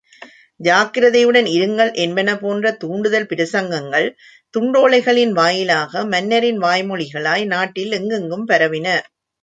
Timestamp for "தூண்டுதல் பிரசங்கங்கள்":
2.75-4.09